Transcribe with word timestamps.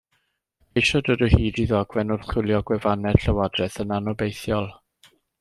Mae 0.69 0.77
ceisio 0.85 1.01
dod 1.09 1.21
o 1.27 1.29
hyd 1.33 1.59
i 1.63 1.65
ddogfen 1.71 2.15
wrth 2.15 2.25
chwilio 2.31 2.63
gwefannau'r 2.71 3.21
Llywodraeth 3.27 3.79
yn 3.85 3.95
anobeithiol. 4.01 4.69